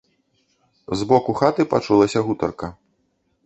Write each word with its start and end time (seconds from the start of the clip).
З 1.01 1.05
боку 1.11 1.31
хаты 1.43 1.67
пачулася 1.77 2.27
гутарка. 2.31 2.67